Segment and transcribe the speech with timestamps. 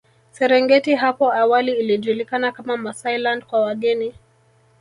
[0.31, 4.13] Serengeti hapo awali ilijulikana kama Maasailand kwa wageni